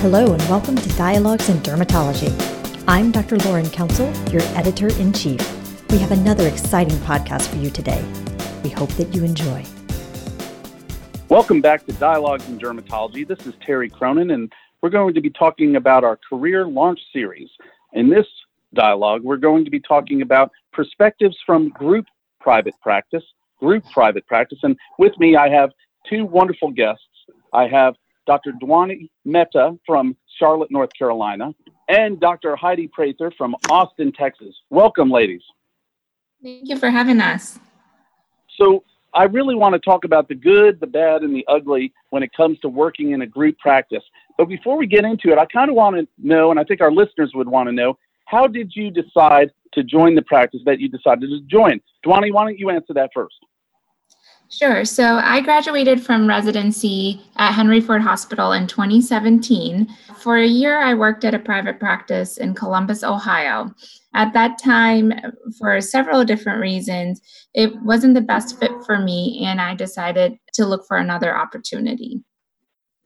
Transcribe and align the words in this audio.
Hello, 0.00 0.34
and 0.34 0.42
welcome 0.42 0.76
to 0.76 0.88
Dialogues 0.90 1.48
in 1.48 1.56
Dermatology. 1.60 2.30
I'm 2.86 3.10
Dr. 3.10 3.38
Lauren 3.38 3.68
Council, 3.70 4.12
your 4.30 4.42
editor 4.54 4.88
in 4.88 5.10
chief. 5.10 5.40
We 5.90 5.96
have 5.96 6.12
another 6.12 6.46
exciting 6.46 6.98
podcast 6.98 7.48
for 7.48 7.56
you 7.56 7.70
today. 7.70 8.04
We 8.62 8.68
hope 8.68 8.90
that 8.90 9.14
you 9.14 9.24
enjoy. 9.24 9.64
Welcome 11.30 11.62
back 11.62 11.86
to 11.86 11.94
Dialogues 11.94 12.46
in 12.46 12.58
Dermatology. 12.58 13.26
This 13.26 13.46
is 13.46 13.54
Terry 13.64 13.88
Cronin, 13.88 14.32
and 14.32 14.52
we're 14.82 14.90
going 14.90 15.14
to 15.14 15.22
be 15.22 15.30
talking 15.30 15.76
about 15.76 16.04
our 16.04 16.18
career 16.28 16.66
launch 16.66 17.00
series. 17.10 17.48
In 17.94 18.10
this 18.10 18.26
dialogue, 18.74 19.22
we're 19.22 19.38
going 19.38 19.64
to 19.64 19.70
be 19.70 19.80
talking 19.80 20.20
about 20.20 20.52
perspectives 20.74 21.38
from 21.46 21.70
group 21.70 22.04
private 22.38 22.74
practice, 22.82 23.24
group 23.58 23.82
private 23.94 24.26
practice. 24.26 24.58
And 24.62 24.76
with 24.98 25.18
me, 25.18 25.36
I 25.36 25.48
have 25.48 25.70
two 26.06 26.26
wonderful 26.26 26.70
guests. 26.70 27.02
I 27.54 27.66
have 27.68 27.94
Dr. 28.26 28.52
Dhwani 28.62 29.08
Mehta 29.24 29.78
from 29.86 30.16
Charlotte, 30.38 30.70
North 30.70 30.90
Carolina, 30.98 31.54
and 31.88 32.20
Dr. 32.20 32.56
Heidi 32.56 32.88
Prather 32.88 33.32
from 33.36 33.54
Austin, 33.70 34.12
Texas. 34.12 34.54
Welcome, 34.70 35.10
ladies. 35.10 35.42
Thank 36.42 36.68
you 36.68 36.76
for 36.76 36.90
having 36.90 37.20
us. 37.20 37.58
So, 38.58 38.84
I 39.14 39.24
really 39.24 39.54
want 39.54 39.72
to 39.72 39.78
talk 39.78 40.04
about 40.04 40.28
the 40.28 40.34
good, 40.34 40.78
the 40.78 40.86
bad, 40.86 41.22
and 41.22 41.34
the 41.34 41.44
ugly 41.48 41.92
when 42.10 42.22
it 42.22 42.30
comes 42.36 42.58
to 42.60 42.68
working 42.68 43.12
in 43.12 43.22
a 43.22 43.26
group 43.26 43.58
practice. 43.58 44.02
But 44.36 44.44
before 44.46 44.76
we 44.76 44.86
get 44.86 45.04
into 45.04 45.30
it, 45.30 45.38
I 45.38 45.46
kind 45.46 45.70
of 45.70 45.76
want 45.76 45.96
to 45.96 46.06
know, 46.18 46.50
and 46.50 46.60
I 46.60 46.64
think 46.64 46.82
our 46.82 46.92
listeners 46.92 47.32
would 47.34 47.48
want 47.48 47.68
to 47.68 47.72
know, 47.72 47.96
how 48.26 48.46
did 48.46 48.72
you 48.74 48.90
decide 48.90 49.52
to 49.72 49.82
join 49.82 50.14
the 50.14 50.22
practice 50.22 50.60
that 50.66 50.80
you 50.80 50.88
decided 50.88 51.30
to 51.30 51.40
join? 51.46 51.80
Dhwani, 52.04 52.32
why 52.32 52.44
don't 52.44 52.58
you 52.58 52.68
answer 52.68 52.92
that 52.92 53.10
first? 53.14 53.36
Sure. 54.48 54.84
So 54.84 55.16
I 55.16 55.40
graduated 55.40 56.00
from 56.00 56.28
residency 56.28 57.20
at 57.36 57.52
Henry 57.52 57.80
Ford 57.80 58.00
Hospital 58.00 58.52
in 58.52 58.68
2017. 58.68 59.88
For 60.18 60.36
a 60.36 60.46
year, 60.46 60.80
I 60.80 60.94
worked 60.94 61.24
at 61.24 61.34
a 61.34 61.38
private 61.38 61.80
practice 61.80 62.36
in 62.36 62.54
Columbus, 62.54 63.02
Ohio. 63.02 63.74
At 64.14 64.32
that 64.34 64.58
time, 64.58 65.12
for 65.58 65.80
several 65.80 66.24
different 66.24 66.60
reasons, 66.60 67.20
it 67.54 67.74
wasn't 67.82 68.14
the 68.14 68.20
best 68.20 68.58
fit 68.60 68.70
for 68.84 69.00
me, 69.00 69.42
and 69.44 69.60
I 69.60 69.74
decided 69.74 70.38
to 70.54 70.64
look 70.64 70.86
for 70.86 70.96
another 70.96 71.36
opportunity. 71.36 72.22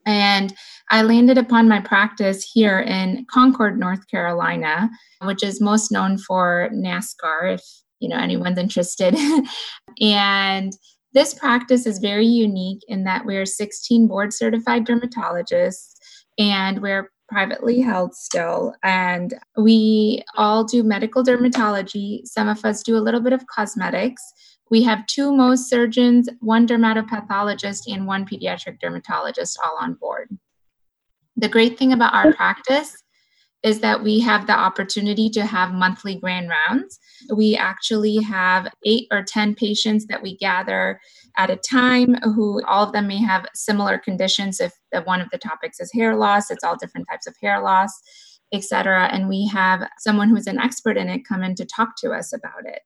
And 0.05 0.53
I 0.89 1.01
landed 1.01 1.37
upon 1.37 1.67
my 1.67 1.79
practice 1.81 2.43
here 2.43 2.79
in 2.79 3.25
Concord, 3.31 3.79
North 3.79 4.07
Carolina, 4.09 4.89
which 5.23 5.43
is 5.43 5.59
most 5.59 5.91
known 5.91 6.17
for 6.17 6.69
NASCAR, 6.71 7.55
if 7.55 7.63
you 7.99 8.09
know 8.09 8.17
anyone's 8.17 8.57
interested. 8.57 9.15
and 10.01 10.73
this 11.13 11.33
practice 11.33 11.85
is 11.85 11.99
very 11.99 12.25
unique 12.25 12.81
in 12.87 13.03
that 13.03 13.25
we're 13.25 13.45
16 13.45 14.07
board 14.07 14.33
certified 14.33 14.85
dermatologists 14.85 15.93
and 16.37 16.81
we're 16.81 17.11
privately 17.27 17.79
held 17.81 18.13
still. 18.13 18.75
And 18.83 19.33
we 19.57 20.23
all 20.35 20.63
do 20.63 20.83
medical 20.83 21.23
dermatology. 21.23 22.25
Some 22.25 22.49
of 22.49 22.63
us 22.65 22.83
do 22.83 22.97
a 22.97 22.99
little 22.99 23.21
bit 23.21 23.33
of 23.33 23.47
cosmetics. 23.47 24.21
We 24.69 24.83
have 24.83 25.05
two 25.07 25.31
Mohs 25.31 25.59
surgeons, 25.59 26.29
one 26.39 26.67
dermatopathologist, 26.67 27.91
and 27.91 28.05
one 28.07 28.25
pediatric 28.25 28.79
dermatologist 28.79 29.59
all 29.63 29.77
on 29.79 29.95
board. 29.95 30.29
The 31.37 31.49
great 31.49 31.77
thing 31.77 31.93
about 31.93 32.13
our 32.13 32.33
practice 32.33 32.95
is 33.63 33.79
that 33.81 34.03
we 34.03 34.19
have 34.19 34.47
the 34.47 34.57
opportunity 34.57 35.29
to 35.29 35.45
have 35.45 35.73
monthly 35.73 36.15
grand 36.15 36.49
rounds. 36.49 36.99
We 37.35 37.55
actually 37.55 38.17
have 38.17 38.67
eight 38.85 39.07
or 39.11 39.23
10 39.23 39.55
patients 39.55 40.07
that 40.07 40.23
we 40.23 40.37
gather 40.37 40.99
at 41.37 41.51
a 41.51 41.57
time 41.57 42.15
who 42.23 42.63
all 42.65 42.85
of 42.85 42.93
them 42.93 43.07
may 43.07 43.21
have 43.21 43.45
similar 43.53 43.97
conditions. 43.97 44.59
If 44.59 44.73
one 45.05 45.21
of 45.21 45.29
the 45.29 45.37
topics 45.37 45.79
is 45.79 45.91
hair 45.93 46.15
loss, 46.15 46.49
it's 46.49 46.63
all 46.63 46.75
different 46.75 47.07
types 47.09 47.27
of 47.27 47.35
hair 47.39 47.61
loss, 47.61 47.91
etc. 48.51 49.09
And 49.11 49.29
we 49.29 49.47
have 49.47 49.87
someone 49.99 50.29
who's 50.29 50.47
an 50.47 50.59
expert 50.59 50.97
in 50.97 51.09
it 51.09 51.27
come 51.27 51.43
in 51.43 51.55
to 51.55 51.65
talk 51.65 51.95
to 51.97 52.11
us 52.11 52.33
about 52.33 52.65
it 52.65 52.81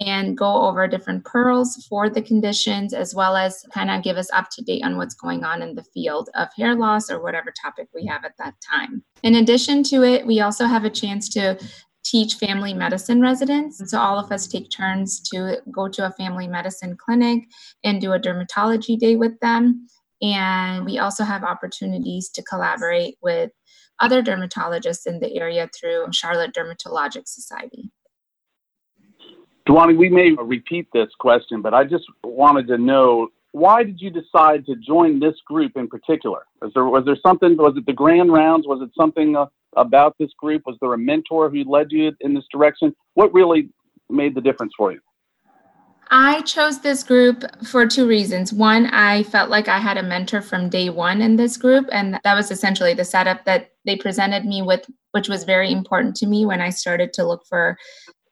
and 0.00 0.36
go 0.36 0.62
over 0.62 0.88
different 0.88 1.24
pearls 1.24 1.86
for 1.88 2.10
the 2.10 2.22
conditions 2.22 2.92
as 2.92 3.14
well 3.14 3.36
as 3.36 3.64
kind 3.72 3.90
of 3.90 4.02
give 4.02 4.16
us 4.16 4.30
up 4.32 4.50
to 4.50 4.62
date 4.62 4.82
on 4.84 4.96
what's 4.96 5.14
going 5.14 5.44
on 5.44 5.62
in 5.62 5.74
the 5.74 5.84
field 5.84 6.30
of 6.34 6.48
hair 6.56 6.74
loss 6.74 7.10
or 7.10 7.22
whatever 7.22 7.52
topic 7.62 7.88
we 7.94 8.04
have 8.04 8.24
at 8.24 8.36
that 8.38 8.54
time. 8.60 9.04
In 9.22 9.36
addition 9.36 9.82
to 9.84 10.02
it, 10.02 10.26
we 10.26 10.40
also 10.40 10.66
have 10.66 10.84
a 10.84 10.90
chance 10.90 11.28
to 11.30 11.58
teach 12.04 12.34
family 12.34 12.74
medicine 12.74 13.20
residents. 13.20 13.82
So 13.90 13.98
all 13.98 14.18
of 14.18 14.30
us 14.30 14.46
take 14.46 14.70
turns 14.70 15.20
to 15.30 15.58
go 15.70 15.88
to 15.88 16.06
a 16.06 16.12
family 16.12 16.46
medicine 16.46 16.96
clinic 16.96 17.44
and 17.82 18.00
do 18.00 18.12
a 18.12 18.20
dermatology 18.20 18.98
day 18.98 19.16
with 19.16 19.38
them. 19.40 19.86
And 20.20 20.84
we 20.84 20.98
also 20.98 21.24
have 21.24 21.44
opportunities 21.44 22.28
to 22.30 22.42
collaborate 22.42 23.16
with 23.22 23.50
other 24.00 24.22
dermatologists 24.22 25.06
in 25.06 25.20
the 25.20 25.34
area 25.34 25.68
through 25.78 26.06
Charlotte 26.12 26.54
Dermatologic 26.54 27.26
Society. 27.26 27.90
Dhwani, 29.68 29.96
we 29.96 30.10
may 30.10 30.32
repeat 30.32 30.88
this 30.92 31.08
question, 31.18 31.62
but 31.62 31.72
I 31.72 31.84
just 31.84 32.04
wanted 32.22 32.66
to 32.68 32.76
know 32.76 33.28
why 33.52 33.84
did 33.84 34.00
you 34.00 34.10
decide 34.10 34.66
to 34.66 34.74
join 34.76 35.20
this 35.20 35.36
group 35.46 35.72
in 35.76 35.88
particular? 35.88 36.40
Was 36.60 36.72
there 36.74 36.84
was 36.84 37.04
there 37.04 37.16
something? 37.24 37.56
Was 37.56 37.74
it 37.76 37.86
the 37.86 37.92
grand 37.92 38.32
rounds? 38.32 38.66
Was 38.66 38.82
it 38.82 38.90
something 38.98 39.36
uh, 39.36 39.46
about 39.76 40.16
this 40.18 40.30
group? 40.38 40.62
Was 40.66 40.76
there 40.80 40.92
a 40.92 40.98
mentor 40.98 41.48
who 41.48 41.64
led 41.64 41.92
you 41.92 42.12
in 42.20 42.34
this 42.34 42.44
direction? 42.52 42.94
What 43.14 43.32
really 43.32 43.70
made 44.10 44.34
the 44.34 44.40
difference 44.40 44.72
for 44.76 44.92
you? 44.92 45.00
I 46.10 46.42
chose 46.42 46.80
this 46.80 47.02
group 47.02 47.44
for 47.64 47.86
two 47.86 48.06
reasons. 48.06 48.52
One, 48.52 48.86
I 48.86 49.22
felt 49.22 49.50
like 49.50 49.68
I 49.68 49.78
had 49.78 49.96
a 49.96 50.02
mentor 50.02 50.42
from 50.42 50.68
day 50.68 50.90
one 50.90 51.22
in 51.22 51.36
this 51.36 51.56
group, 51.56 51.88
and 51.92 52.20
that 52.22 52.34
was 52.34 52.50
essentially 52.50 52.92
the 52.92 53.04
setup 53.04 53.44
that 53.46 53.70
they 53.86 53.96
presented 53.96 54.44
me 54.44 54.62
with, 54.62 54.84
which 55.12 55.28
was 55.28 55.44
very 55.44 55.72
important 55.72 56.14
to 56.16 56.26
me 56.26 56.44
when 56.44 56.60
I 56.60 56.70
started 56.70 57.12
to 57.14 57.26
look 57.26 57.46
for 57.48 57.78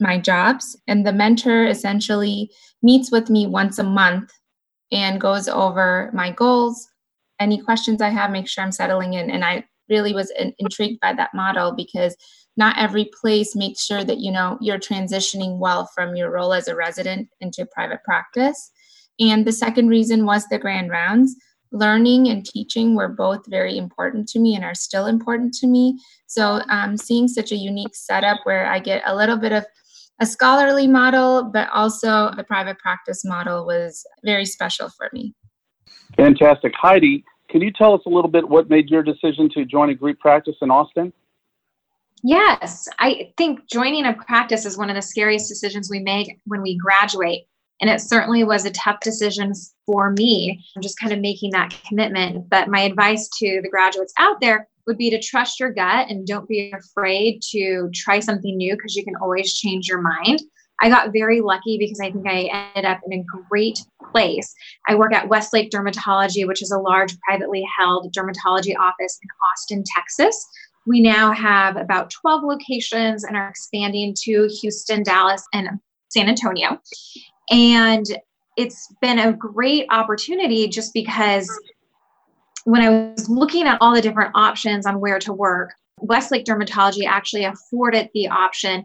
my 0.01 0.19
jobs. 0.19 0.77
And 0.87 1.07
the 1.07 1.13
mentor 1.13 1.67
essentially 1.67 2.51
meets 2.83 3.11
with 3.11 3.31
me 3.31 3.47
once 3.47 3.79
a 3.79 3.85
month 3.85 4.33
and 4.91 5.21
goes 5.21 5.49
over 5.49 6.11
my 6.13 6.31
goals, 6.31 6.89
any 7.41 7.61
questions 7.61 8.03
I 8.03 8.11
have, 8.11 8.31
make 8.31 8.49
sure 8.49 8.63
I'm 8.63 8.73
settling 8.73 9.15
in. 9.15 9.31
And 9.31 9.45
I 9.45 9.65
really 9.89 10.15
was 10.15 10.31
in, 10.39 10.55
intrigued 10.59 11.01
by 11.01 11.13
that 11.15 11.35
model 11.35 11.73
because 11.73 12.17
not 12.57 12.79
every 12.79 13.11
place 13.21 13.57
makes 13.57 13.85
sure 13.85 14.05
that 14.05 14.19
you 14.19 14.31
know 14.31 14.59
you're 14.61 14.79
transitioning 14.79 15.59
well 15.59 15.89
from 15.95 16.15
your 16.15 16.31
role 16.31 16.53
as 16.53 16.69
a 16.69 16.77
resident 16.77 17.29
into 17.41 17.67
private 17.67 18.03
practice. 18.05 18.71
And 19.19 19.47
the 19.47 19.53
second 19.53 19.89
reason 19.89 20.27
was 20.27 20.47
the 20.47 20.59
grand 20.59 20.91
rounds. 20.91 21.35
Learning 21.71 22.29
and 22.29 22.45
teaching 22.45 22.95
were 22.95 23.09
both 23.09 23.41
very 23.49 23.79
important 23.79 24.29
to 24.29 24.39
me 24.39 24.55
and 24.55 24.65
are 24.65 24.75
still 24.75 25.07
important 25.07 25.55
to 25.55 25.67
me. 25.67 25.99
So, 26.27 26.61
um, 26.69 26.99
seeing 26.99 27.29
such 27.29 27.51
a 27.51 27.57
unique 27.57 27.95
setup 27.95 28.41
where 28.45 28.67
I 28.67 28.79
get 28.79 29.03
a 29.07 29.17
little 29.17 29.39
bit 29.39 29.53
of 29.53 29.65
a 30.23 30.27
scholarly 30.27 30.87
model, 30.87 31.51
but 31.53 31.69
also 31.75 32.31
the 32.37 32.45
private 32.45 32.79
practice 32.79 33.25
model 33.25 33.67
was 33.67 34.07
very 34.25 34.45
special 34.47 34.89
for 34.97 35.11
me. 35.13 35.35
Fantastic. 36.17 36.73
Heidi, 36.81 37.25
can 37.51 37.61
you 37.61 37.73
tell 37.73 37.93
us 37.93 38.03
a 38.07 38.09
little 38.09 38.31
bit 38.31 38.49
what 38.49 38.71
made 38.71 38.89
your 38.89 39.03
decision 39.03 39.51
to 39.55 39.65
join 39.65 39.91
a 39.91 39.95
group 39.95 40.21
practice 40.21 40.55
in 40.63 40.71
Austin? 40.71 41.13
Yes, 42.23 42.87
I 43.01 43.33
think 43.37 43.69
joining 43.69 44.07
a 44.07 44.13
practice 44.13 44.65
is 44.65 44.79
one 44.79 44.89
of 44.91 44.95
the 44.95 45.03
scariest 45.03 45.49
decisions 45.49 45.91
we 45.91 45.99
make 45.99 46.39
when 46.45 46.63
we 46.63 46.79
graduate. 46.79 47.43
And 47.81 47.91
it 47.91 48.01
certainly 48.01 48.45
was 48.45 48.65
a 48.65 48.71
tough 48.71 49.01
decision 49.01 49.53
for 49.87 50.13
me. 50.13 50.65
I'm 50.77 50.83
just 50.83 51.01
kind 51.01 51.13
of 51.13 51.19
making 51.19 51.51
that 51.51 51.75
commitment. 51.89 52.49
But 52.49 52.69
my 52.69 52.83
advice 52.83 53.29
to 53.41 53.61
the 53.61 53.69
graduates 53.69 54.15
out 54.21 54.41
there 54.41 54.69
would 54.87 54.99
be 54.99 55.11
to 55.11 55.21
trust 55.21 55.61
your 55.61 55.73
gut 55.73 56.09
and 56.09 56.27
don't 56.27 56.49
be 56.49 56.73
afraid 56.73 57.41
to 57.51 57.89
try 57.95 58.21
something 58.21 58.57
new 58.57 58.75
because 58.75 58.97
you 58.97 59.05
can 59.05 59.17
always 59.17 59.55
change 59.55 59.89
your 59.89 60.01
mind. 60.01 60.41
I 60.81 60.89
got 60.89 61.13
very 61.13 61.41
lucky 61.41 61.79
because 61.79 62.01
I 62.01 62.11
think 62.11 62.27
I 62.27 62.73
ended 62.75 62.91
up 62.91 63.01
in 63.09 63.21
a 63.21 63.25
great 63.49 63.79
place. 64.11 64.53
I 64.89 64.97
work 64.97 65.15
at 65.15 65.29
Westlake 65.29 65.71
Dermatology, 65.71 66.47
which 66.47 66.61
is 66.61 66.73
a 66.73 66.79
large 66.79 67.17
privately 67.21 67.65
held 67.79 68.13
dermatology 68.13 68.77
office 68.77 69.19
in 69.23 69.29
Austin, 69.53 69.85
Texas. 69.95 70.45
We 70.85 71.01
now 71.01 71.33
have 71.33 71.77
about 71.77 72.11
12 72.11 72.43
locations 72.43 73.23
and 73.23 73.37
are 73.37 73.49
expanding 73.49 74.15
to 74.25 74.49
Houston, 74.61 75.05
Dallas, 75.05 75.45
and 75.55 75.69
San 76.09 76.29
Antonio. 76.29 76.81
And 77.51 78.05
it's 78.57 78.93
been 79.01 79.21
a 79.21 79.33
great 79.33 79.87
opportunity 79.91 80.69
just 80.69 80.93
because 80.93 81.49
when 82.65 82.83
I 82.83 83.13
was 83.13 83.29
looking 83.29 83.67
at 83.67 83.79
all 83.81 83.95
the 83.95 84.01
different 84.01 84.33
options 84.35 84.87
on 84.87 85.01
where 85.01 85.19
to 85.21 85.33
work, 85.33 85.73
Westlake 85.99 86.45
Dermatology 86.45 87.07
actually 87.07 87.45
afforded 87.45 88.09
the 88.15 88.29
option 88.29 88.85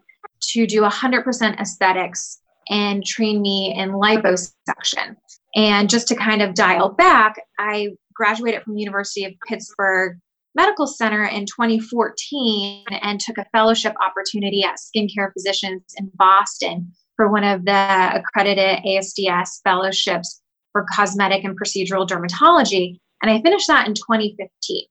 to 0.49 0.67
do 0.67 0.81
100% 0.81 1.59
aesthetics 1.59 2.39
and 2.69 3.05
train 3.05 3.41
me 3.41 3.73
in 3.75 3.91
liposuction. 3.91 5.15
And 5.55 5.89
just 5.89 6.07
to 6.09 6.15
kind 6.15 6.41
of 6.41 6.53
dial 6.53 6.89
back, 6.89 7.35
I 7.57 7.89
graduated 8.13 8.63
from 8.63 8.77
University 8.77 9.25
of 9.25 9.33
Pittsburgh 9.47 10.17
Medical 10.55 10.87
Center 10.87 11.23
in 11.23 11.45
2014 11.45 12.83
and 12.89 13.19
took 13.19 13.37
a 13.37 13.45
fellowship 13.51 13.95
opportunity 14.03 14.63
at 14.63 14.77
Skincare 14.77 15.31
Physicians 15.33 15.83
in 15.97 16.11
Boston 16.15 16.91
for 17.15 17.31
one 17.31 17.43
of 17.43 17.65
the 17.65 18.11
accredited 18.15 18.79
ASDS 18.85 19.61
fellowships 19.63 20.41
for 20.71 20.85
cosmetic 20.91 21.43
and 21.43 21.59
procedural 21.59 22.07
dermatology. 22.07 22.97
And 23.21 23.31
I 23.31 23.41
finished 23.41 23.67
that 23.67 23.87
in 23.87 23.93
2015. 23.93 24.85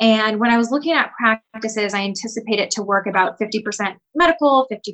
And 0.00 0.40
when 0.40 0.50
I 0.50 0.56
was 0.56 0.70
looking 0.70 0.92
at 0.92 1.12
practices, 1.12 1.94
I 1.94 2.02
anticipated 2.02 2.70
to 2.72 2.82
work 2.82 3.06
about 3.06 3.38
50% 3.38 3.96
medical, 4.14 4.66
50% 4.70 4.92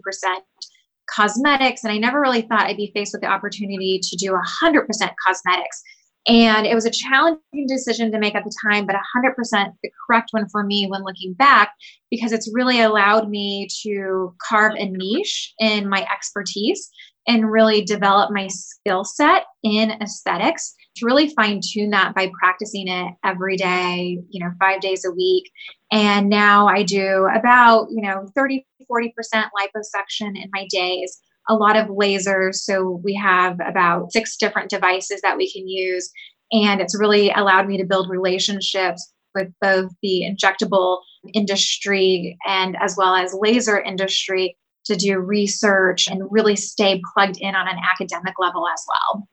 cosmetics. 1.11 1.85
And 1.85 1.93
I 1.93 1.99
never 1.99 2.21
really 2.21 2.43
thought 2.43 2.67
I'd 2.67 2.77
be 2.77 2.93
faced 2.95 3.13
with 3.15 3.23
the 3.23 3.29
opportunity 3.29 4.01
to 4.03 4.17
do 4.17 4.33
100% 4.33 4.87
cosmetics. 5.27 5.83
And 6.29 6.67
it 6.67 6.75
was 6.75 6.85
a 6.85 6.91
challenging 6.91 7.67
decision 7.67 8.13
to 8.13 8.19
make 8.19 8.35
at 8.35 8.45
the 8.45 8.55
time, 8.71 8.85
but 8.85 8.95
100% 8.95 9.73
the 9.83 9.91
correct 10.07 10.29
one 10.33 10.49
for 10.51 10.63
me 10.63 10.87
when 10.87 11.03
looking 11.03 11.33
back, 11.33 11.73
because 12.11 12.33
it's 12.33 12.53
really 12.53 12.83
allowed 12.83 13.31
me 13.31 13.69
to 13.83 14.35
carve 14.47 14.75
a 14.77 14.85
niche 14.85 15.55
in 15.59 15.89
my 15.89 16.07
expertise 16.13 16.91
and 17.31 17.49
really 17.49 17.83
develop 17.83 18.33
my 18.33 18.49
skill 18.49 19.05
set 19.05 19.45
in 19.63 19.93
aesthetics 20.03 20.75
to 20.97 21.07
really 21.07 21.29
fine 21.29 21.61
tune 21.63 21.91
that 21.91 22.13
by 22.13 22.29
practicing 22.41 22.89
it 22.89 23.15
every 23.25 23.57
day, 23.57 24.19
you 24.31 24.41
know, 24.41 24.51
five 24.59 24.81
days 24.81 25.05
a 25.05 25.13
week. 25.13 25.49
And 25.93 26.29
now 26.29 26.67
I 26.67 26.83
do 26.83 27.29
about, 27.33 27.87
you 27.93 28.03
know, 28.03 28.27
30, 28.35 28.67
40% 28.91 29.11
liposuction 29.33 30.31
in 30.35 30.51
my 30.53 30.67
days, 30.71 31.21
a 31.49 31.55
lot 31.55 31.77
of 31.77 31.87
lasers. 31.87 32.57
So 32.57 33.01
we 33.05 33.15
have 33.15 33.59
about 33.65 34.11
six 34.11 34.37
different 34.37 34.69
devices 34.69 35.21
that 35.21 35.37
we 35.37 35.53
can 35.53 35.69
use. 35.69 36.11
And 36.51 36.81
it's 36.81 36.99
really 36.99 37.31
allowed 37.31 37.69
me 37.69 37.79
to 37.79 37.87
build 37.87 38.11
relationships 38.11 39.09
with 39.37 39.53
both 39.61 39.93
the 40.03 40.25
injectable 40.29 40.99
industry 41.33 42.37
and 42.45 42.77
as 42.81 42.97
well 42.99 43.15
as 43.15 43.33
laser 43.39 43.81
industry 43.81 44.57
to 44.87 44.97
do 44.97 45.19
research 45.19 46.09
and 46.09 46.23
really 46.31 46.57
stay 46.57 47.01
plugged 47.15 47.39
in 47.39 47.55
on 47.55 47.69
an 47.69 47.77
academic 47.93 48.35
level 48.39 48.67
as 48.69 48.85
well. 48.89 49.29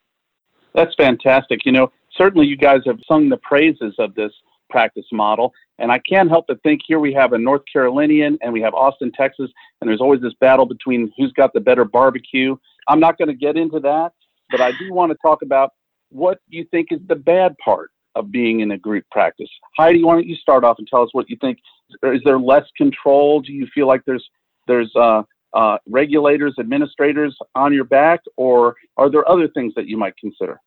That's 0.73 0.93
fantastic. 0.95 1.65
You 1.65 1.71
know, 1.71 1.91
certainly 2.15 2.47
you 2.47 2.57
guys 2.57 2.81
have 2.85 2.99
sung 3.07 3.29
the 3.29 3.37
praises 3.37 3.95
of 3.99 4.13
this 4.15 4.31
practice 4.69 5.05
model. 5.11 5.53
And 5.79 5.91
I 5.91 5.99
can't 5.99 6.29
help 6.29 6.45
but 6.47 6.61
think 6.63 6.81
here 6.85 6.99
we 6.99 7.13
have 7.13 7.33
a 7.33 7.37
North 7.37 7.61
Carolinian 7.71 8.37
and 8.41 8.51
we 8.51 8.61
have 8.61 8.73
Austin, 8.73 9.11
Texas, 9.11 9.49
and 9.79 9.89
there's 9.89 10.01
always 10.01 10.21
this 10.21 10.33
battle 10.39 10.65
between 10.65 11.11
who's 11.17 11.31
got 11.33 11.53
the 11.53 11.59
better 11.59 11.85
barbecue. 11.85 12.55
I'm 12.87 12.99
not 12.99 13.17
going 13.17 13.27
to 13.27 13.33
get 13.33 13.57
into 13.57 13.79
that, 13.81 14.13
but 14.49 14.61
I 14.61 14.71
do 14.71 14.93
want 14.93 15.11
to 15.11 15.17
talk 15.21 15.41
about 15.41 15.71
what 16.09 16.39
you 16.47 16.65
think 16.71 16.87
is 16.91 16.99
the 17.07 17.15
bad 17.15 17.55
part 17.63 17.91
of 18.15 18.31
being 18.31 18.61
in 18.61 18.71
a 18.71 18.77
group 18.77 19.05
practice. 19.11 19.49
Heidi, 19.77 20.03
why 20.03 20.13
don't 20.13 20.27
you 20.27 20.35
start 20.35 20.63
off 20.63 20.79
and 20.79 20.87
tell 20.87 21.03
us 21.03 21.09
what 21.11 21.29
you 21.29 21.37
think? 21.39 21.59
Is 22.03 22.21
there 22.25 22.39
less 22.39 22.65
control? 22.75 23.41
Do 23.41 23.53
you 23.53 23.67
feel 23.73 23.87
like 23.87 24.01
there's 24.05 24.27
there's 24.67 24.91
uh, 24.95 25.23
uh, 25.53 25.77
regulators, 25.87 26.55
administrators 26.59 27.37
on 27.55 27.73
your 27.73 27.85
back, 27.85 28.21
or 28.35 28.75
are 28.97 29.09
there 29.09 29.27
other 29.29 29.47
things 29.47 29.73
that 29.75 29.87
you 29.87 29.97
might 29.97 30.15
consider? 30.17 30.59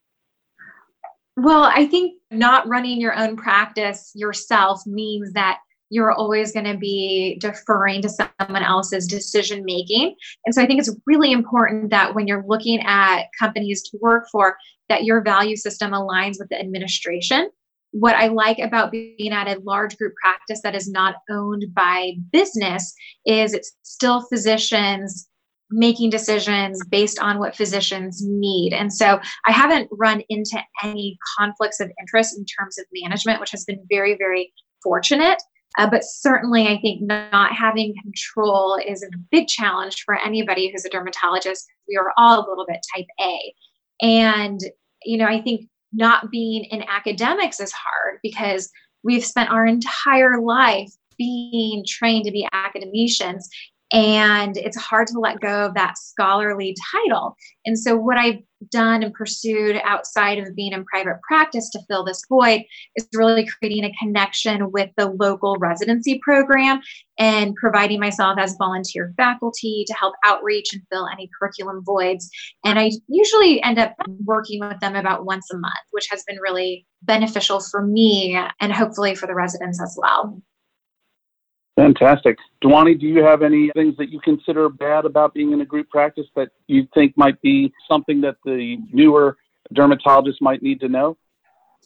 Well, 1.36 1.62
I 1.62 1.86
think 1.86 2.14
not 2.30 2.68
running 2.68 3.00
your 3.00 3.16
own 3.16 3.36
practice 3.36 4.12
yourself 4.14 4.86
means 4.86 5.32
that 5.32 5.58
you're 5.90 6.12
always 6.12 6.52
going 6.52 6.66
to 6.66 6.76
be 6.76 7.36
deferring 7.40 8.00
to 8.02 8.08
someone 8.08 8.62
else's 8.62 9.06
decision 9.06 9.64
making. 9.64 10.14
And 10.44 10.54
so 10.54 10.62
I 10.62 10.66
think 10.66 10.78
it's 10.78 10.94
really 11.06 11.32
important 11.32 11.90
that 11.90 12.14
when 12.14 12.28
you're 12.28 12.44
looking 12.46 12.80
at 12.80 13.24
companies 13.38 13.82
to 13.90 13.98
work 14.00 14.28
for, 14.30 14.56
that 14.88 15.04
your 15.04 15.20
value 15.20 15.56
system 15.56 15.90
aligns 15.90 16.36
with 16.38 16.48
the 16.48 16.60
administration 16.60 17.50
what 17.92 18.14
I 18.14 18.28
like 18.28 18.58
about 18.58 18.92
being 18.92 19.32
at 19.32 19.48
a 19.48 19.60
large 19.60 19.96
group 19.96 20.14
practice 20.22 20.60
that 20.62 20.74
is 20.74 20.88
not 20.88 21.16
owned 21.30 21.66
by 21.74 22.12
business 22.32 22.94
is 23.26 23.52
it's 23.52 23.72
still 23.82 24.22
physicians 24.28 25.28
making 25.70 26.10
decisions 26.10 26.80
based 26.90 27.18
on 27.20 27.38
what 27.38 27.54
physicians 27.54 28.20
need. 28.24 28.72
And 28.72 28.92
so 28.92 29.20
I 29.46 29.52
haven't 29.52 29.88
run 29.92 30.22
into 30.28 30.60
any 30.82 31.16
conflicts 31.38 31.80
of 31.80 31.90
interest 32.00 32.36
in 32.36 32.44
terms 32.44 32.78
of 32.78 32.86
management, 32.92 33.40
which 33.40 33.52
has 33.52 33.64
been 33.64 33.84
very, 33.88 34.16
very 34.16 34.52
fortunate. 34.82 35.40
Uh, 35.78 35.88
but 35.88 36.02
certainly, 36.02 36.66
I 36.66 36.80
think 36.80 37.02
not 37.02 37.52
having 37.52 37.94
control 38.02 38.80
is 38.84 39.04
a 39.04 39.16
big 39.30 39.46
challenge 39.46 40.02
for 40.04 40.18
anybody 40.18 40.68
who's 40.70 40.84
a 40.84 40.88
dermatologist. 40.88 41.64
We 41.88 41.96
are 41.96 42.12
all 42.16 42.40
a 42.40 42.48
little 42.48 42.66
bit 42.66 42.84
type 42.96 43.06
A. 43.20 43.54
And, 44.02 44.58
you 45.04 45.16
know, 45.16 45.26
I 45.26 45.40
think 45.40 45.68
not 45.92 46.30
being 46.30 46.64
in 46.64 46.84
academics 46.88 47.60
is 47.60 47.72
hard 47.72 48.18
because 48.22 48.70
we've 49.02 49.24
spent 49.24 49.50
our 49.50 49.66
entire 49.66 50.40
life 50.40 50.90
being 51.18 51.84
trained 51.86 52.24
to 52.24 52.30
be 52.30 52.48
academicians 52.52 53.48
and 53.92 54.56
it's 54.56 54.76
hard 54.76 55.08
to 55.08 55.18
let 55.18 55.40
go 55.40 55.66
of 55.66 55.74
that 55.74 55.98
scholarly 55.98 56.76
title. 56.92 57.36
And 57.64 57.78
so, 57.78 57.96
what 57.96 58.18
I've 58.18 58.38
done 58.70 59.02
and 59.02 59.14
pursued 59.14 59.80
outside 59.84 60.38
of 60.38 60.54
being 60.54 60.72
in 60.72 60.84
private 60.84 61.16
practice 61.26 61.70
to 61.70 61.80
fill 61.88 62.04
this 62.04 62.22
void 62.28 62.62
is 62.96 63.08
really 63.14 63.46
creating 63.46 63.84
a 63.84 63.92
connection 63.98 64.70
with 64.70 64.90
the 64.96 65.08
local 65.18 65.56
residency 65.56 66.20
program 66.22 66.80
and 67.18 67.54
providing 67.56 68.00
myself 68.00 68.38
as 68.38 68.56
volunteer 68.58 69.12
faculty 69.16 69.84
to 69.86 69.94
help 69.94 70.14
outreach 70.24 70.72
and 70.72 70.82
fill 70.92 71.06
any 71.08 71.28
curriculum 71.38 71.82
voids. 71.84 72.30
And 72.64 72.78
I 72.78 72.90
usually 73.08 73.62
end 73.62 73.78
up 73.78 73.94
working 74.24 74.60
with 74.60 74.78
them 74.80 74.94
about 74.94 75.24
once 75.24 75.46
a 75.52 75.56
month, 75.56 75.74
which 75.90 76.08
has 76.10 76.22
been 76.24 76.38
really 76.40 76.86
beneficial 77.02 77.60
for 77.60 77.86
me 77.86 78.38
and 78.60 78.72
hopefully 78.72 79.14
for 79.14 79.26
the 79.26 79.34
residents 79.34 79.80
as 79.82 79.96
well. 80.00 80.42
Fantastic. 81.76 82.36
Dhwani, 82.62 82.98
do 82.98 83.06
you 83.06 83.22
have 83.24 83.42
any 83.42 83.70
things 83.74 83.96
that 83.96 84.10
you 84.10 84.20
consider 84.20 84.68
bad 84.68 85.04
about 85.04 85.32
being 85.32 85.52
in 85.52 85.60
a 85.60 85.64
group 85.64 85.88
practice 85.88 86.26
that 86.36 86.50
you 86.66 86.86
think 86.94 87.16
might 87.16 87.40
be 87.40 87.72
something 87.88 88.20
that 88.20 88.36
the 88.44 88.76
newer 88.92 89.38
dermatologists 89.74 90.40
might 90.40 90.62
need 90.62 90.80
to 90.80 90.88
know? 90.88 91.16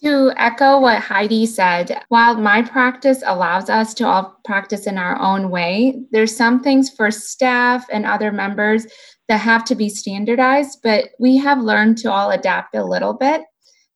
To 0.03 0.33
echo 0.37 0.81
what 0.81 1.01
Heidi 1.01 1.47
said, 1.47 2.03
while 2.09 2.37
my 2.37 2.63
practice 2.63 3.23
allows 3.25 3.71
us 3.71 3.95
to 3.95 4.07
all 4.07 4.41
practice 4.45 4.87
in 4.87 4.99
our 4.99 5.19
own 5.21 5.51
way, 5.51 6.03
there's 6.11 6.37
some 6.37 6.61
things 6.61 6.91
for 6.91 7.11
staff 7.11 7.87
and 7.93 8.05
other 8.05 8.33
members 8.33 8.87
that 9.29 9.39
have 9.39 9.65
to 9.67 9.75
be 9.75 9.89
standardized, 9.89 10.81
but 10.83 11.11
we 11.21 11.37
have 11.37 11.61
learned 11.61 11.99
to 11.99 12.11
all 12.11 12.33
adapt 12.33 12.75
a 12.75 12.85
little 12.85 13.15
bit. 13.15 13.43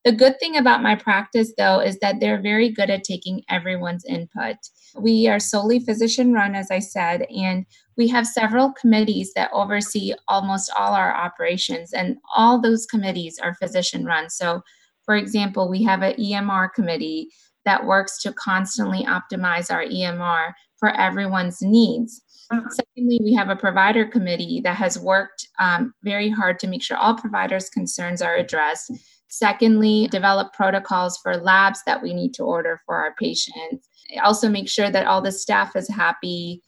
The 0.04 0.12
good 0.12 0.38
thing 0.38 0.56
about 0.56 0.82
my 0.82 0.94
practice, 0.94 1.52
though, 1.58 1.80
is 1.80 1.98
that 1.98 2.20
they're 2.20 2.40
very 2.40 2.70
good 2.70 2.88
at 2.88 3.04
taking 3.04 3.42
everyone's 3.50 4.04
input. 4.04 4.56
We 4.98 5.28
are 5.28 5.40
solely 5.40 5.80
physician 5.80 6.32
run, 6.32 6.54
as 6.54 6.70
I 6.70 6.78
said, 6.78 7.26
and 7.30 7.66
we 7.96 8.08
have 8.08 8.26
several 8.26 8.72
committees 8.72 9.32
that 9.34 9.50
oversee 9.52 10.14
almost 10.28 10.70
all 10.78 10.94
our 10.94 11.14
operations, 11.14 11.92
and 11.92 12.16
all 12.36 12.60
those 12.60 12.86
committees 12.86 13.38
are 13.42 13.54
physician 13.54 14.04
run. 14.04 14.30
So, 14.30 14.62
for 15.04 15.16
example, 15.16 15.68
we 15.68 15.82
have 15.82 16.02
an 16.02 16.14
EMR 16.14 16.72
committee 16.72 17.28
that 17.64 17.84
works 17.84 18.22
to 18.22 18.32
constantly 18.32 19.04
optimize 19.04 19.70
our 19.70 19.84
EMR 19.84 20.52
for 20.78 20.90
everyone's 20.90 21.60
needs. 21.60 22.22
Secondly, 22.50 23.20
we 23.22 23.34
have 23.34 23.50
a 23.50 23.56
provider 23.56 24.06
committee 24.06 24.60
that 24.64 24.76
has 24.76 24.98
worked 24.98 25.48
um, 25.60 25.93
very 26.02 26.31
hard 26.31 26.58
to 26.60 26.67
make 26.67 26.82
sure 26.82 26.96
all 26.96 27.14
providers' 27.14 27.69
concerns 27.69 28.22
are 28.22 28.36
addressed. 28.36 28.90
Secondly, 29.29 30.08
develop 30.11 30.53
protocols 30.53 31.19
for 31.19 31.37
labs 31.37 31.82
that 31.85 32.03
we 32.03 32.15
need 32.15 32.35
to 32.35 32.43
order 32.43 32.81
for 32.87 32.97
our 32.97 33.15
patients. 33.19 33.89
Also, 34.23 34.49
make 34.49 34.69
sure 34.69 34.91
that 34.91 35.06
all 35.06 35.20
the 35.20 35.32
staff 35.32 35.77
is 35.77 35.89
happy, 35.89 36.63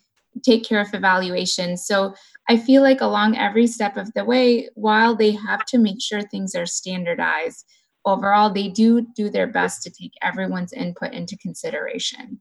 take 0.45 0.63
care 0.65 0.81
of 0.81 0.93
evaluations. 0.93 1.87
So, 1.87 2.15
I 2.49 2.57
feel 2.57 2.83
like 2.83 3.01
along 3.01 3.37
every 3.37 3.67
step 3.67 3.97
of 3.97 4.13
the 4.15 4.25
way, 4.25 4.69
while 4.75 5.15
they 5.17 5.33
have 5.33 5.65
to 5.67 5.79
make 5.79 6.03
sure 6.03 6.21
things 6.21 6.55
are 6.55 6.67
standardized, 6.67 7.65
overall, 8.05 8.53
they 8.53 8.69
do 8.69 9.07
do 9.15 9.31
their 9.31 9.47
best 9.47 9.83
to 9.83 9.91
take 9.91 10.13
everyone's 10.23 10.73
input 10.73 11.13
into 11.13 11.37
consideration. 11.39 12.41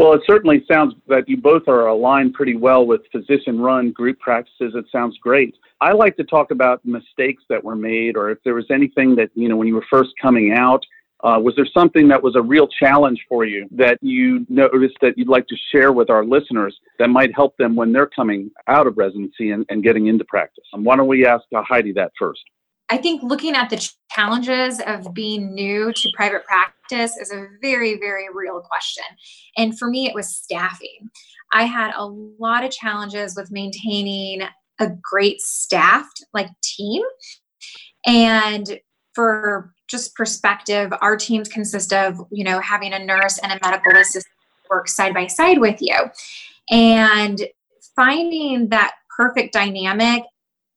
Well, 0.00 0.14
it 0.14 0.22
certainly 0.26 0.64
sounds 0.66 0.94
that 1.08 1.28
you 1.28 1.36
both 1.36 1.68
are 1.68 1.88
aligned 1.88 2.32
pretty 2.32 2.56
well 2.56 2.86
with 2.86 3.02
physician 3.12 3.60
run 3.60 3.90
group 3.90 4.18
practices. 4.18 4.72
It 4.74 4.86
sounds 4.90 5.18
great. 5.18 5.54
I 5.82 5.92
like 5.92 6.16
to 6.16 6.24
talk 6.24 6.52
about 6.52 6.82
mistakes 6.86 7.42
that 7.50 7.62
were 7.62 7.76
made 7.76 8.16
or 8.16 8.30
if 8.30 8.38
there 8.42 8.54
was 8.54 8.64
anything 8.70 9.14
that, 9.16 9.28
you 9.34 9.46
know, 9.46 9.56
when 9.56 9.68
you 9.68 9.74
were 9.74 9.84
first 9.90 10.12
coming 10.18 10.54
out, 10.54 10.82
uh, 11.22 11.38
was 11.38 11.54
there 11.54 11.66
something 11.74 12.08
that 12.08 12.22
was 12.22 12.34
a 12.34 12.40
real 12.40 12.66
challenge 12.66 13.22
for 13.28 13.44
you 13.44 13.68
that 13.72 13.98
you 14.00 14.46
noticed 14.48 14.96
that 15.02 15.18
you'd 15.18 15.28
like 15.28 15.46
to 15.48 15.56
share 15.70 15.92
with 15.92 16.08
our 16.08 16.24
listeners 16.24 16.74
that 16.98 17.10
might 17.10 17.34
help 17.34 17.54
them 17.58 17.76
when 17.76 17.92
they're 17.92 18.06
coming 18.06 18.50
out 18.68 18.86
of 18.86 18.96
residency 18.96 19.50
and, 19.50 19.66
and 19.68 19.82
getting 19.82 20.06
into 20.06 20.24
practice? 20.24 20.64
Um, 20.72 20.82
why 20.82 20.96
don't 20.96 21.08
we 21.08 21.26
ask 21.26 21.44
uh, 21.54 21.60
Heidi 21.62 21.92
that 21.92 22.12
first? 22.18 22.40
I 22.90 22.96
think 22.96 23.22
looking 23.22 23.54
at 23.54 23.70
the 23.70 23.88
challenges 24.10 24.80
of 24.86 25.14
being 25.14 25.54
new 25.54 25.92
to 25.92 26.08
private 26.14 26.44
practice 26.44 27.16
is 27.16 27.30
a 27.30 27.46
very, 27.62 27.98
very 27.98 28.26
real 28.34 28.60
question. 28.60 29.04
And 29.56 29.78
for 29.78 29.88
me, 29.88 30.08
it 30.08 30.14
was 30.14 30.34
staffing. 30.34 31.08
I 31.52 31.64
had 31.64 31.92
a 31.96 32.04
lot 32.04 32.64
of 32.64 32.72
challenges 32.72 33.36
with 33.36 33.52
maintaining 33.52 34.42
a 34.80 34.90
great 35.02 35.40
staffed 35.40 36.24
like 36.34 36.48
team. 36.62 37.02
And 38.06 38.80
for 39.14 39.72
just 39.88 40.14
perspective, 40.14 40.92
our 41.00 41.16
teams 41.16 41.48
consist 41.48 41.92
of, 41.92 42.20
you 42.30 42.44
know, 42.44 42.60
having 42.60 42.92
a 42.92 43.04
nurse 43.04 43.38
and 43.38 43.52
a 43.52 43.58
medical 43.62 43.96
assistant 43.96 44.26
work 44.68 44.88
side 44.88 45.14
by 45.14 45.26
side 45.26 45.58
with 45.58 45.80
you. 45.80 45.96
And 46.70 47.40
finding 47.94 48.68
that 48.68 48.94
perfect 49.16 49.52
dynamic 49.52 50.22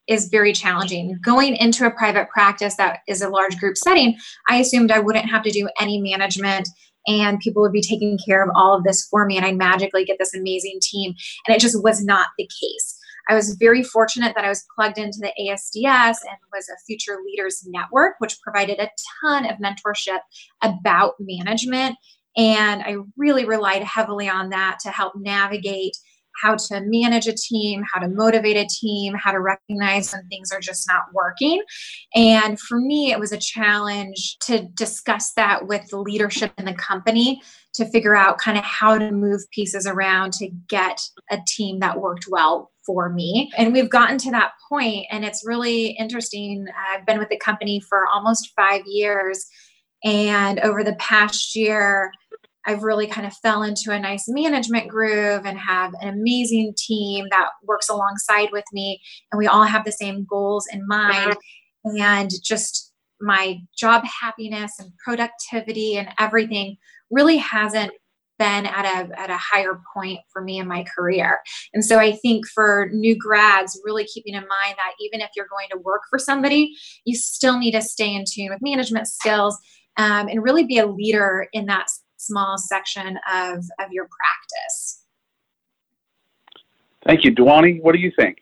is 0.08 0.28
very 0.28 0.54
challenging. 0.54 1.18
Going 1.24 1.56
into 1.56 1.86
a 1.86 1.92
private 1.92 2.30
practice 2.30 2.76
that 2.76 3.00
is 3.08 3.22
a 3.22 3.30
large 3.30 3.58
group 3.58 3.78
setting, 3.78 4.18
I 4.50 4.58
assumed 4.58 4.92
I 4.92 5.00
wouldn't 5.00 5.30
have 5.30 5.44
to 5.44 5.52
do 5.52 5.70
any 5.80 6.02
management 6.02 6.68
and 7.08 7.40
people 7.40 7.62
would 7.62 7.72
be 7.72 7.82
taking 7.82 8.18
care 8.26 8.44
of 8.44 8.50
all 8.56 8.76
of 8.76 8.84
this 8.84 9.08
for 9.10 9.26
me 9.26 9.38
and 9.38 9.46
I'd 9.46 9.58
magically 9.58 10.06
get 10.06 10.18
this 10.20 10.34
amazing 10.34 10.80
team. 10.82 11.14
And 11.48 11.56
it 11.56 11.60
just 11.60 11.82
was 11.84 12.04
not 12.04 12.28
the 12.38 12.46
case. 12.46 13.00
I 13.30 13.36
was 13.36 13.56
very 13.56 13.84
fortunate 13.84 14.34
that 14.36 14.44
I 14.44 14.50
was 14.50 14.66
plugged 14.76 14.98
into 14.98 15.20
the 15.20 15.32
ASDS 15.40 16.18
and 16.24 16.38
was 16.52 16.68
a 16.68 16.86
Future 16.86 17.20
Leaders 17.26 17.64
Network, 17.66 18.16
which 18.20 18.40
provided 18.42 18.80
a 18.80 18.90
ton 19.22 19.46
of 19.46 19.58
mentorship 19.60 20.20
about 20.62 21.14
management. 21.20 21.96
And 22.36 22.82
I 22.82 22.98
really 23.16 23.46
relied 23.46 23.84
heavily 23.84 24.28
on 24.28 24.50
that 24.50 24.80
to 24.82 24.90
help 24.90 25.14
navigate 25.16 25.96
how 26.42 26.56
to 26.56 26.82
manage 26.86 27.28
a 27.28 27.36
team, 27.36 27.84
how 27.92 28.00
to 28.00 28.08
motivate 28.08 28.58
a 28.58 28.68
team, 28.68 29.14
how 29.14 29.32
to 29.32 29.40
recognize 29.40 30.12
when 30.12 30.28
things 30.28 30.52
are 30.52 30.60
just 30.60 30.88
not 30.88 31.04
working. 31.14 31.62
And 32.16 32.60
for 32.60 32.80
me, 32.80 33.12
it 33.12 33.20
was 33.20 33.32
a 33.32 33.38
challenge 33.38 34.38
to 34.42 34.68
discuss 34.76 35.34
that 35.34 35.68
with 35.68 35.88
the 35.90 36.00
leadership 36.00 36.52
in 36.58 36.66
the 36.66 36.74
company 36.74 37.42
to 37.76 37.90
figure 37.90 38.16
out 38.16 38.38
kind 38.38 38.58
of 38.58 38.64
how 38.64 38.98
to 38.98 39.12
move 39.12 39.42
pieces 39.52 39.88
around 39.88 40.34
to 40.34 40.50
get 40.70 41.02
a 41.32 41.40
team 41.48 41.80
that 41.80 42.00
worked 42.00 42.26
well 42.30 42.72
for 42.86 43.10
me. 43.10 43.52
And 43.58 43.74
we've 43.74 43.90
gotten 43.90 44.18
to 44.20 44.32
that 44.32 44.52
point, 44.70 45.06
and 45.10 45.24
it's 45.24 45.46
really 45.46 45.88
interesting. 45.92 46.66
I've 46.90 47.06
been 47.06 47.20
with 47.20 47.30
the 47.30 47.38
company 47.38 47.80
for 47.80 48.06
almost 48.08 48.52
five 48.56 48.82
years. 48.86 49.46
And 50.06 50.60
over 50.60 50.84
the 50.84 50.96
past 50.96 51.56
year, 51.56 52.12
I've 52.66 52.84
really 52.84 53.08
kind 53.08 53.28
of 53.28 53.34
fell 53.38 53.64
into 53.64 53.92
a 53.92 54.00
nice 54.00 54.26
management 54.28 54.88
groove 54.88 55.46
and 55.46 55.58
have 55.58 55.94
an 56.02 56.10
amazing 56.10 56.74
team 56.78 57.28
that 57.32 57.50
works 57.64 57.90
alongside 57.90 58.50
with 58.52 58.66
me. 58.72 59.02
And 59.32 59.38
we 59.38 59.48
all 59.48 59.64
have 59.64 59.86
the 59.86 59.92
same 59.92 60.26
goals 60.30 60.66
in 60.72 60.88
mind. 60.88 61.36
And 61.84 62.32
just 62.44 62.92
my 63.20 63.60
job 63.78 64.04
happiness 64.06 64.74
and 64.80 64.92
productivity 65.04 65.98
and 65.98 66.10
everything 66.20 66.78
really 67.10 67.38
hasn't 67.38 67.92
been 68.40 68.66
at 68.66 68.86
a 68.86 69.20
at 69.20 69.30
a 69.30 69.38
higher 69.38 69.80
point 69.96 70.20
for 70.32 70.42
me 70.42 70.58
in 70.58 70.68
my 70.68 70.84
career. 70.96 71.40
And 71.74 71.86
so 71.86 72.00
I 72.00 72.14
think 72.14 72.46
for 72.48 72.90
new 72.92 73.16
grads, 73.18 73.80
really 73.84 74.06
keeping 74.06 74.34
in 74.34 74.42
mind 74.42 74.76
that 74.78 74.94
even 75.00 75.22
if 75.22 75.30
you're 75.36 75.48
going 75.48 75.68
to 75.72 75.78
work 75.78 76.02
for 76.10 76.18
somebody, 76.18 76.74
you 77.06 77.16
still 77.16 77.60
need 77.60 77.72
to 77.72 77.82
stay 77.82 78.14
in 78.14 78.26
tune 78.30 78.50
with 78.50 78.60
management 78.62 79.08
skills 79.08 79.58
um, 79.98 80.28
and 80.28 80.44
really 80.44 80.64
be 80.64 80.80
a 80.80 80.88
leader 80.88 81.48
in 81.54 81.68
that 81.68 81.88
small 82.26 82.58
section 82.58 83.20
of, 83.32 83.58
of 83.80 83.92
your 83.92 84.08
practice. 84.08 85.04
Thank 87.06 87.24
you. 87.24 87.34
Dhwani, 87.34 87.82
what 87.82 87.94
do 87.94 88.00
you 88.00 88.12
think? 88.18 88.38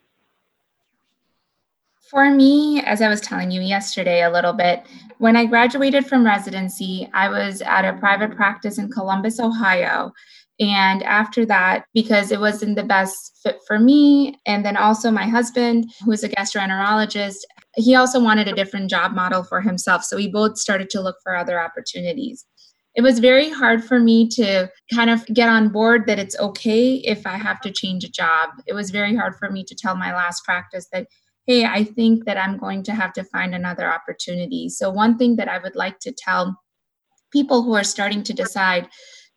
For 2.10 2.30
me, 2.30 2.82
as 2.82 3.00
I 3.00 3.08
was 3.08 3.22
telling 3.22 3.50
you 3.50 3.62
yesterday 3.62 4.22
a 4.22 4.30
little 4.30 4.52
bit, 4.52 4.84
when 5.18 5.34
I 5.34 5.46
graduated 5.46 6.06
from 6.06 6.26
residency, 6.26 7.08
I 7.14 7.28
was 7.28 7.62
at 7.62 7.86
a 7.86 7.98
private 7.98 8.36
practice 8.36 8.78
in 8.78 8.90
Columbus, 8.90 9.40
Ohio. 9.40 10.12
And 10.60 11.02
after 11.04 11.46
that, 11.46 11.86
because 11.94 12.30
it 12.30 12.38
wasn't 12.38 12.76
the 12.76 12.84
best 12.84 13.40
fit 13.42 13.60
for 13.66 13.78
me, 13.78 14.38
and 14.46 14.64
then 14.64 14.76
also 14.76 15.10
my 15.10 15.26
husband, 15.26 15.90
who 16.04 16.12
is 16.12 16.22
a 16.22 16.28
gastroenterologist, 16.28 17.38
he 17.76 17.94
also 17.94 18.22
wanted 18.22 18.46
a 18.46 18.54
different 18.54 18.90
job 18.90 19.12
model 19.12 19.42
for 19.42 19.62
himself. 19.62 20.04
So 20.04 20.16
we 20.16 20.30
both 20.30 20.58
started 20.58 20.90
to 20.90 21.00
look 21.00 21.16
for 21.22 21.34
other 21.34 21.58
opportunities 21.58 22.44
it 22.94 23.02
was 23.02 23.18
very 23.18 23.48
hard 23.48 23.84
for 23.84 23.98
me 23.98 24.28
to 24.28 24.70
kind 24.92 25.08
of 25.08 25.24
get 25.26 25.48
on 25.48 25.70
board 25.70 26.06
that 26.06 26.18
it's 26.18 26.38
okay 26.38 26.96
if 26.96 27.26
I 27.26 27.38
have 27.38 27.60
to 27.62 27.70
change 27.70 28.04
a 28.04 28.10
job. 28.10 28.50
It 28.66 28.74
was 28.74 28.90
very 28.90 29.16
hard 29.16 29.36
for 29.36 29.50
me 29.50 29.64
to 29.64 29.74
tell 29.74 29.96
my 29.96 30.14
last 30.14 30.44
practice 30.44 30.88
that, 30.92 31.06
hey, 31.46 31.64
I 31.64 31.84
think 31.84 32.26
that 32.26 32.36
I'm 32.36 32.58
going 32.58 32.82
to 32.84 32.92
have 32.92 33.14
to 33.14 33.24
find 33.24 33.54
another 33.54 33.90
opportunity. 33.90 34.68
So, 34.68 34.90
one 34.90 35.16
thing 35.16 35.36
that 35.36 35.48
I 35.48 35.58
would 35.58 35.74
like 35.74 35.98
to 36.00 36.12
tell 36.12 36.60
people 37.32 37.62
who 37.62 37.74
are 37.74 37.84
starting 37.84 38.22
to 38.24 38.34
decide 38.34 38.88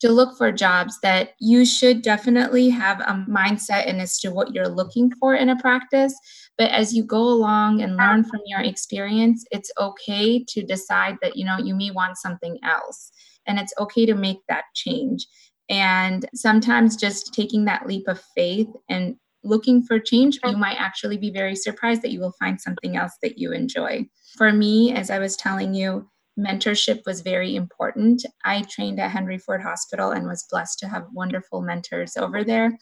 to 0.01 0.11
look 0.11 0.37
for 0.37 0.51
jobs 0.51 0.99
that 1.01 1.29
you 1.39 1.65
should 1.65 2.01
definitely 2.01 2.69
have 2.69 2.99
a 2.99 3.25
mindset 3.29 3.85
in 3.85 4.01
as 4.01 4.19
to 4.19 4.29
what 4.29 4.53
you're 4.53 4.67
looking 4.67 5.09
for 5.19 5.33
in 5.33 5.49
a 5.49 5.55
practice 5.55 6.13
but 6.57 6.69
as 6.71 6.93
you 6.93 7.03
go 7.03 7.21
along 7.21 7.81
and 7.81 7.95
learn 7.95 8.23
from 8.23 8.41
your 8.45 8.59
experience 8.59 9.45
it's 9.51 9.71
okay 9.79 10.43
to 10.43 10.61
decide 10.65 11.15
that 11.21 11.37
you 11.37 11.45
know 11.45 11.57
you 11.57 11.73
may 11.73 11.91
want 11.91 12.17
something 12.17 12.59
else 12.63 13.11
and 13.47 13.59
it's 13.59 13.73
okay 13.79 14.05
to 14.05 14.15
make 14.15 14.39
that 14.49 14.65
change. 14.73 15.27
And 15.69 16.27
sometimes 16.33 16.95
just 16.95 17.33
taking 17.33 17.65
that 17.65 17.87
leap 17.87 18.07
of 18.07 18.21
faith 18.35 18.69
and 18.89 19.15
looking 19.43 19.83
for 19.83 19.99
change, 19.99 20.39
you 20.43 20.57
might 20.57 20.79
actually 20.79 21.17
be 21.17 21.31
very 21.31 21.55
surprised 21.55 22.01
that 22.01 22.11
you 22.11 22.19
will 22.19 22.33
find 22.39 22.59
something 22.59 22.97
else 22.97 23.13
that 23.21 23.37
you 23.37 23.51
enjoy. 23.51 24.05
For 24.37 24.51
me, 24.51 24.93
as 24.93 25.09
I 25.09 25.19
was 25.19 25.35
telling 25.35 25.73
you, 25.73 26.09
mentorship 26.37 27.01
was 27.05 27.21
very 27.21 27.55
important. 27.55 28.25
I 28.43 28.63
trained 28.63 28.99
at 28.99 29.11
Henry 29.11 29.37
Ford 29.37 29.61
Hospital 29.61 30.11
and 30.11 30.27
was 30.27 30.45
blessed 30.49 30.79
to 30.79 30.87
have 30.87 31.05
wonderful 31.13 31.61
mentors 31.61 32.17
over 32.17 32.43
there. 32.43 32.77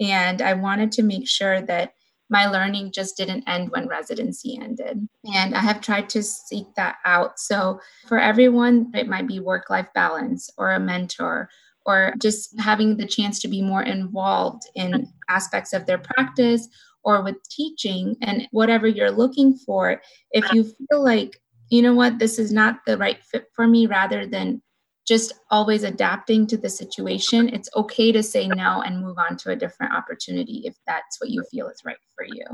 And 0.00 0.42
I 0.42 0.54
wanted 0.54 0.92
to 0.92 1.02
make 1.02 1.28
sure 1.28 1.60
that 1.62 1.92
my 2.30 2.46
learning 2.46 2.92
just 2.92 3.16
didn't 3.16 3.48
end 3.48 3.70
when 3.70 3.88
residency 3.88 4.58
ended. 4.60 5.08
And 5.34 5.54
I 5.54 5.60
have 5.60 5.80
tried 5.80 6.08
to 6.10 6.22
seek 6.22 6.66
that 6.76 6.96
out. 7.04 7.38
So 7.38 7.80
for 8.06 8.18
everyone, 8.18 8.90
it 8.94 9.08
might 9.08 9.26
be 9.26 9.40
work 9.40 9.70
life 9.70 9.88
balance 9.94 10.50
or 10.58 10.72
a 10.72 10.80
mentor 10.80 11.48
or 11.86 12.12
just 12.18 12.58
having 12.60 12.96
the 12.96 13.06
chance 13.06 13.40
to 13.40 13.48
be 13.48 13.62
more 13.62 13.82
involved 13.82 14.62
in 14.74 15.08
aspects 15.28 15.72
of 15.72 15.86
their 15.86 15.98
practice 15.98 16.68
or 17.02 17.22
with 17.22 17.36
teaching 17.48 18.14
and 18.20 18.46
whatever 18.50 18.86
you're 18.86 19.10
looking 19.10 19.56
for. 19.56 20.02
If 20.32 20.52
you 20.52 20.64
feel 20.64 21.02
like, 21.02 21.40
you 21.70 21.80
know 21.80 21.94
what, 21.94 22.18
this 22.18 22.38
is 22.38 22.52
not 22.52 22.80
the 22.86 22.98
right 22.98 23.22
fit 23.24 23.46
for 23.54 23.66
me, 23.66 23.86
rather 23.86 24.26
than 24.26 24.60
just 25.08 25.32
always 25.50 25.84
adapting 25.84 26.46
to 26.46 26.58
the 26.58 26.68
situation. 26.68 27.48
It's 27.48 27.70
okay 27.74 28.12
to 28.12 28.22
say 28.22 28.46
no 28.46 28.82
and 28.82 29.00
move 29.00 29.16
on 29.18 29.38
to 29.38 29.50
a 29.50 29.56
different 29.56 29.94
opportunity 29.94 30.62
if 30.66 30.76
that's 30.86 31.18
what 31.18 31.30
you 31.30 31.42
feel 31.50 31.68
is 31.68 31.80
right 31.84 31.96
for 32.14 32.26
you. 32.26 32.44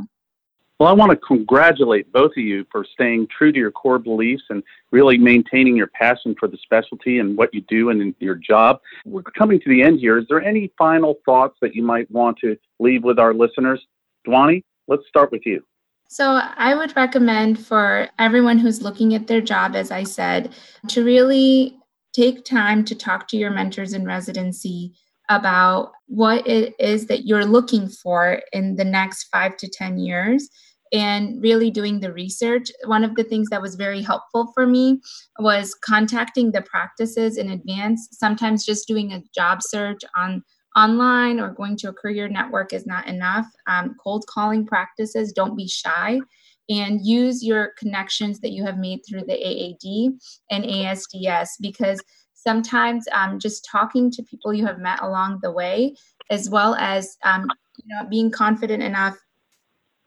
Well, 0.78 0.88
I 0.88 0.92
want 0.92 1.10
to 1.10 1.16
congratulate 1.16 2.12
both 2.12 2.32
of 2.32 2.38
you 2.38 2.64
for 2.70 2.84
staying 2.84 3.28
true 3.36 3.52
to 3.52 3.58
your 3.58 3.70
core 3.70 3.98
beliefs 3.98 4.42
and 4.50 4.62
really 4.90 5.18
maintaining 5.18 5.76
your 5.76 5.86
passion 5.88 6.34
for 6.38 6.48
the 6.48 6.56
specialty 6.58 7.18
and 7.18 7.36
what 7.36 7.54
you 7.54 7.60
do 7.62 7.90
and 7.90 8.14
your 8.18 8.34
job. 8.34 8.80
We're 9.04 9.22
coming 9.22 9.60
to 9.60 9.68
the 9.68 9.82
end 9.82 10.00
here. 10.00 10.18
Is 10.18 10.26
there 10.28 10.42
any 10.42 10.72
final 10.76 11.16
thoughts 11.24 11.56
that 11.60 11.74
you 11.74 11.82
might 11.82 12.10
want 12.10 12.38
to 12.38 12.56
leave 12.80 13.04
with 13.04 13.18
our 13.18 13.34
listeners? 13.34 13.84
Dhwani, 14.26 14.62
let's 14.88 15.06
start 15.08 15.30
with 15.30 15.42
you. 15.44 15.64
So, 16.08 16.40
I 16.56 16.74
would 16.74 16.94
recommend 16.96 17.58
for 17.58 18.08
everyone 18.18 18.58
who's 18.58 18.82
looking 18.82 19.14
at 19.14 19.26
their 19.26 19.40
job, 19.40 19.74
as 19.74 19.90
I 19.90 20.04
said, 20.04 20.54
to 20.88 21.04
really 21.04 21.78
take 22.14 22.44
time 22.44 22.84
to 22.84 22.94
talk 22.94 23.28
to 23.28 23.36
your 23.36 23.50
mentors 23.50 23.92
in 23.92 24.04
residency 24.04 24.92
about 25.30 25.92
what 26.06 26.46
it 26.46 26.74
is 26.78 27.06
that 27.06 27.26
you're 27.26 27.44
looking 27.44 27.88
for 27.88 28.40
in 28.52 28.76
the 28.76 28.84
next 28.84 29.24
five 29.24 29.56
to 29.56 29.68
10 29.68 29.98
years 29.98 30.48
and 30.92 31.42
really 31.42 31.70
doing 31.70 31.98
the 31.98 32.12
research. 32.12 32.70
One 32.84 33.04
of 33.04 33.14
the 33.16 33.24
things 33.24 33.48
that 33.48 33.62
was 33.62 33.74
very 33.74 34.00
helpful 34.00 34.52
for 34.54 34.66
me 34.66 35.00
was 35.40 35.74
contacting 35.74 36.52
the 36.52 36.62
practices 36.62 37.36
in 37.36 37.50
advance. 37.50 38.08
Sometimes 38.12 38.66
just 38.66 38.86
doing 38.86 39.12
a 39.12 39.22
job 39.34 39.62
search 39.62 40.02
on 40.14 40.44
online 40.76 41.40
or 41.40 41.52
going 41.52 41.76
to 41.78 41.88
a 41.88 41.92
career 41.92 42.28
network 42.28 42.72
is 42.72 42.86
not 42.86 43.08
enough. 43.08 43.46
Um, 43.66 43.96
cold 44.02 44.26
calling 44.28 44.66
practices, 44.66 45.32
don't 45.32 45.56
be 45.56 45.66
shy 45.66 46.20
and 46.68 47.04
use 47.04 47.44
your 47.44 47.72
connections 47.78 48.40
that 48.40 48.52
you 48.52 48.64
have 48.64 48.78
made 48.78 49.00
through 49.06 49.24
the 49.26 49.34
AAD 49.34 50.18
and 50.50 50.64
ASDS 50.64 51.50
because 51.60 52.02
sometimes 52.32 53.06
um, 53.12 53.38
just 53.38 53.66
talking 53.70 54.10
to 54.10 54.22
people 54.22 54.52
you 54.52 54.66
have 54.66 54.78
met 54.78 55.02
along 55.02 55.40
the 55.42 55.52
way, 55.52 55.96
as 56.30 56.48
well 56.48 56.74
as 56.76 57.16
um, 57.24 57.50
you 57.76 57.84
know 57.88 58.08
being 58.08 58.30
confident 58.30 58.82
enough 58.82 59.16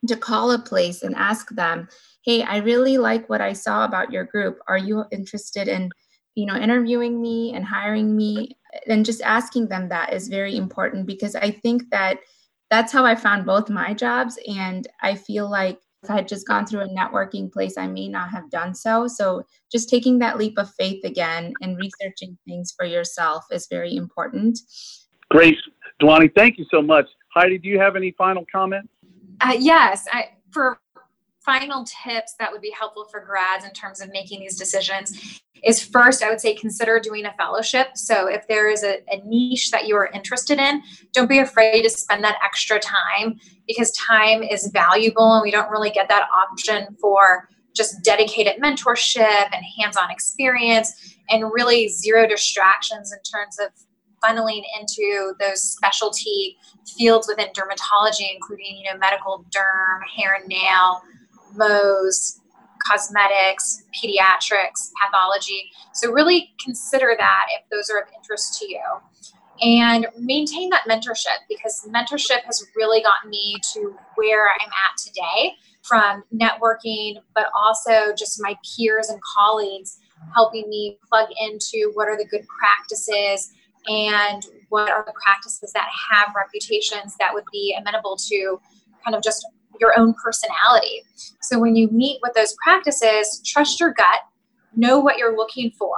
to 0.06 0.16
call 0.16 0.52
a 0.52 0.58
place 0.58 1.02
and 1.02 1.14
ask 1.16 1.48
them, 1.50 1.88
"Hey, 2.24 2.42
I 2.42 2.58
really 2.58 2.98
like 2.98 3.28
what 3.28 3.40
I 3.40 3.52
saw 3.52 3.84
about 3.84 4.12
your 4.12 4.24
group. 4.24 4.58
Are 4.68 4.78
you 4.78 5.04
interested 5.10 5.68
in?" 5.68 5.90
you 6.38 6.46
know 6.46 6.54
interviewing 6.54 7.20
me 7.20 7.52
and 7.52 7.64
hiring 7.64 8.16
me 8.16 8.56
and 8.86 9.04
just 9.04 9.20
asking 9.22 9.66
them 9.66 9.88
that 9.88 10.12
is 10.12 10.28
very 10.28 10.56
important 10.56 11.04
because 11.04 11.34
i 11.34 11.50
think 11.50 11.82
that 11.90 12.20
that's 12.70 12.92
how 12.92 13.04
i 13.04 13.16
found 13.16 13.44
both 13.44 13.68
my 13.68 13.92
jobs 13.92 14.38
and 14.46 14.86
i 15.02 15.16
feel 15.16 15.50
like 15.50 15.80
I 16.08 16.14
had 16.14 16.28
just 16.28 16.46
gone 16.46 16.66
through 16.66 16.82
a 16.82 16.88
networking 16.88 17.50
place, 17.50 17.76
I 17.76 17.86
may 17.88 18.08
not 18.08 18.30
have 18.30 18.50
done 18.50 18.74
so. 18.74 19.08
So, 19.08 19.42
just 19.70 19.88
taking 19.88 20.18
that 20.20 20.38
leap 20.38 20.56
of 20.56 20.70
faith 20.78 21.04
again 21.04 21.52
and 21.60 21.76
researching 21.76 22.38
things 22.46 22.72
for 22.76 22.86
yourself 22.86 23.44
is 23.50 23.66
very 23.68 23.96
important. 23.96 24.58
Great. 25.30 25.58
Dhwani, 26.00 26.32
thank 26.34 26.58
you 26.58 26.66
so 26.70 26.80
much. 26.80 27.06
Heidi, 27.34 27.58
do 27.58 27.68
you 27.68 27.78
have 27.80 27.96
any 27.96 28.12
final 28.12 28.44
comments? 28.50 28.88
Uh, 29.40 29.56
yes. 29.58 30.06
I, 30.12 30.30
for 30.52 30.78
final 31.48 31.82
tips 32.04 32.34
that 32.38 32.52
would 32.52 32.60
be 32.60 32.74
helpful 32.78 33.06
for 33.10 33.20
grads 33.20 33.64
in 33.64 33.70
terms 33.70 34.02
of 34.02 34.10
making 34.12 34.38
these 34.38 34.58
decisions 34.58 35.40
is 35.64 35.82
first, 35.82 36.22
I 36.22 36.28
would 36.28 36.42
say 36.42 36.54
consider 36.54 37.00
doing 37.00 37.24
a 37.24 37.32
fellowship. 37.38 37.88
So 37.94 38.26
if 38.28 38.46
there 38.48 38.70
is 38.70 38.84
a, 38.84 38.98
a, 39.10 39.22
niche 39.24 39.70
that 39.70 39.88
you 39.88 39.96
are 39.96 40.08
interested 40.08 40.58
in, 40.58 40.82
don't 41.14 41.28
be 41.28 41.38
afraid 41.38 41.82
to 41.82 41.90
spend 41.90 42.22
that 42.22 42.36
extra 42.44 42.78
time 42.78 43.40
because 43.66 43.90
time 43.92 44.42
is 44.42 44.70
valuable 44.74 45.32
and 45.32 45.42
we 45.42 45.50
don't 45.50 45.70
really 45.70 45.90
get 45.90 46.08
that 46.10 46.28
option 46.36 46.94
for 47.00 47.48
just 47.74 48.04
dedicated 48.04 48.60
mentorship 48.62 49.48
and 49.52 49.64
hands-on 49.80 50.10
experience 50.10 51.16
and 51.30 51.50
really 51.50 51.88
zero 51.88 52.28
distractions 52.28 53.10
in 53.10 53.18
terms 53.22 53.58
of 53.58 53.70
funneling 54.22 54.62
into 54.78 55.32
those 55.40 55.62
specialty 55.62 56.56
fields 56.96 57.28
within 57.28 57.46
dermatology 57.52 58.34
including 58.34 58.76
you 58.76 58.90
know 58.90 58.98
medical 58.98 59.44
derm 59.54 60.00
hair 60.16 60.34
and 60.34 60.48
nail 60.48 61.00
mohs 61.56 62.40
cosmetics 62.86 63.82
pediatrics 63.94 64.90
pathology. 65.02 65.70
So 65.92 66.12
really 66.12 66.50
consider 66.62 67.14
that 67.18 67.46
if 67.58 67.68
those 67.70 67.90
are 67.90 68.00
of 68.00 68.08
interest 68.16 68.58
to 68.60 68.68
you. 68.68 68.82
And 69.60 70.06
maintain 70.16 70.70
that 70.70 70.84
mentorship 70.88 71.40
because 71.48 71.84
mentorship 71.88 72.44
has 72.44 72.64
really 72.76 73.02
gotten 73.02 73.28
me 73.28 73.56
to 73.74 73.96
where 74.14 74.48
I'm 74.48 74.68
at 74.68 74.96
today 74.96 75.54
from 75.82 76.22
networking, 76.32 77.16
but 77.34 77.46
also 77.56 78.14
just 78.16 78.40
my 78.40 78.56
peers 78.76 79.08
and 79.08 79.20
colleagues 79.36 79.98
helping 80.34 80.68
me 80.68 80.98
plug 81.08 81.28
into 81.40 81.90
what 81.94 82.08
are 82.08 82.16
the 82.16 82.26
good 82.26 82.44
practices 82.58 83.50
and 83.88 84.46
what 84.68 84.90
are 84.90 85.04
the 85.04 85.12
practices 85.24 85.72
that 85.72 85.88
have 86.10 86.34
reputations 86.36 87.16
that 87.18 87.32
would 87.32 87.44
be 87.50 87.76
amenable 87.80 88.16
to 88.16 88.60
kind 89.04 89.16
of 89.16 89.22
just 89.22 89.46
your 89.80 89.98
own 89.98 90.14
personality. 90.22 91.02
So 91.42 91.58
when 91.58 91.76
you 91.76 91.88
meet 91.90 92.20
with 92.22 92.34
those 92.34 92.54
practices, 92.62 93.42
trust 93.44 93.80
your 93.80 93.92
gut, 93.92 94.20
know 94.74 94.98
what 94.98 95.18
you're 95.18 95.36
looking 95.36 95.70
for, 95.78 95.96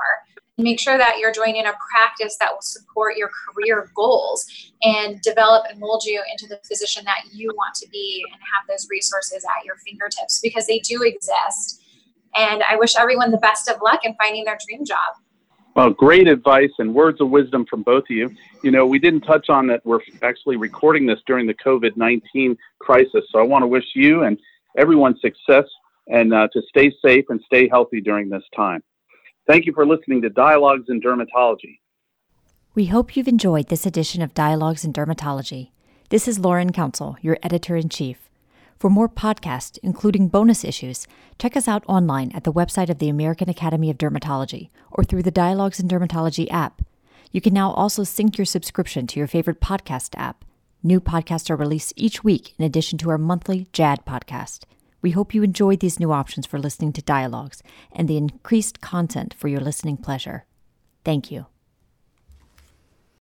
make 0.58 0.78
sure 0.78 0.98
that 0.98 1.18
you're 1.18 1.32
joining 1.32 1.66
a 1.66 1.72
practice 1.92 2.36
that 2.40 2.52
will 2.52 2.62
support 2.62 3.16
your 3.16 3.30
career 3.48 3.90
goals 3.94 4.46
and 4.82 5.20
develop 5.22 5.64
and 5.70 5.80
mold 5.80 6.04
you 6.04 6.22
into 6.30 6.46
the 6.46 6.60
physician 6.66 7.04
that 7.04 7.22
you 7.32 7.50
want 7.56 7.74
to 7.74 7.88
be 7.88 8.24
and 8.30 8.40
have 8.40 8.68
those 8.68 8.86
resources 8.90 9.44
at 9.44 9.64
your 9.64 9.76
fingertips 9.86 10.40
because 10.42 10.66
they 10.66 10.78
do 10.80 11.02
exist. 11.02 11.82
And 12.36 12.62
I 12.62 12.76
wish 12.76 12.96
everyone 12.96 13.30
the 13.30 13.38
best 13.38 13.68
of 13.68 13.80
luck 13.82 14.00
in 14.04 14.14
finding 14.14 14.44
their 14.44 14.58
dream 14.66 14.84
job. 14.84 15.16
Well, 15.76 15.90
great 15.90 16.26
advice 16.26 16.72
and 16.78 16.94
words 16.94 17.20
of 17.20 17.30
wisdom 17.30 17.64
from 17.68 17.82
both 17.82 18.04
of 18.04 18.10
you. 18.10 18.30
You 18.62 18.70
know, 18.70 18.86
we 18.86 18.98
didn't 18.98 19.20
touch 19.22 19.48
on 19.48 19.66
that 19.68 19.84
we're 19.84 20.00
actually 20.22 20.56
recording 20.56 21.06
this 21.06 21.20
during 21.26 21.46
the 21.46 21.54
COVID 21.54 21.96
19 21.96 22.56
crisis. 22.80 23.24
So 23.30 23.38
I 23.38 23.42
want 23.42 23.62
to 23.62 23.66
wish 23.66 23.84
you 23.94 24.24
and 24.24 24.38
everyone 24.76 25.18
success 25.20 25.64
and 26.08 26.34
uh, 26.34 26.48
to 26.52 26.62
stay 26.68 26.92
safe 27.04 27.26
and 27.28 27.40
stay 27.46 27.68
healthy 27.68 28.00
during 28.00 28.28
this 28.28 28.42
time. 28.54 28.82
Thank 29.46 29.66
you 29.66 29.72
for 29.72 29.86
listening 29.86 30.22
to 30.22 30.30
Dialogues 30.30 30.86
in 30.88 31.00
Dermatology. 31.00 31.78
We 32.74 32.86
hope 32.86 33.16
you've 33.16 33.28
enjoyed 33.28 33.68
this 33.68 33.86
edition 33.86 34.22
of 34.22 34.34
Dialogues 34.34 34.84
in 34.84 34.92
Dermatology. 34.92 35.70
This 36.08 36.26
is 36.26 36.38
Lauren 36.38 36.72
Council, 36.72 37.16
your 37.20 37.36
editor 37.42 37.76
in 37.76 37.88
chief. 37.88 38.29
For 38.80 38.88
more 38.88 39.10
podcasts, 39.10 39.78
including 39.82 40.28
bonus 40.28 40.64
issues, 40.64 41.06
check 41.38 41.54
us 41.54 41.68
out 41.68 41.84
online 41.86 42.32
at 42.32 42.44
the 42.44 42.52
website 42.52 42.88
of 42.88 42.98
the 42.98 43.10
American 43.10 43.50
Academy 43.50 43.90
of 43.90 43.98
Dermatology 43.98 44.70
or 44.90 45.04
through 45.04 45.22
the 45.22 45.30
Dialogues 45.30 45.78
in 45.78 45.86
Dermatology 45.86 46.50
app. 46.50 46.80
You 47.30 47.42
can 47.42 47.52
now 47.52 47.72
also 47.72 48.04
sync 48.04 48.38
your 48.38 48.46
subscription 48.46 49.06
to 49.08 49.20
your 49.20 49.26
favorite 49.26 49.60
podcast 49.60 50.14
app. 50.16 50.46
New 50.82 50.98
podcasts 50.98 51.50
are 51.50 51.56
released 51.56 51.92
each 51.94 52.24
week 52.24 52.54
in 52.58 52.64
addition 52.64 52.96
to 52.96 53.10
our 53.10 53.18
monthly 53.18 53.68
JAD 53.74 54.06
podcast. 54.06 54.60
We 55.02 55.10
hope 55.10 55.34
you 55.34 55.42
enjoyed 55.42 55.80
these 55.80 56.00
new 56.00 56.10
options 56.10 56.46
for 56.46 56.58
listening 56.58 56.94
to 56.94 57.02
dialogues 57.02 57.62
and 57.92 58.08
the 58.08 58.16
increased 58.16 58.80
content 58.80 59.34
for 59.36 59.48
your 59.48 59.60
listening 59.60 59.98
pleasure. 59.98 60.46
Thank 61.04 61.30
you. 61.30 61.44